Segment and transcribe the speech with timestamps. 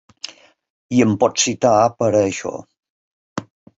[0.99, 2.55] I em pots citar per a això.